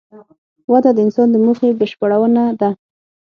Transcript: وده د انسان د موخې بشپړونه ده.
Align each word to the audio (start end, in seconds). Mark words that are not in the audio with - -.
وده 0.71 0.91
د 0.93 0.99
انسان 1.05 1.27
د 1.31 1.35
موخې 1.45 1.69
بشپړونه 1.79 2.43
ده. 2.59 2.69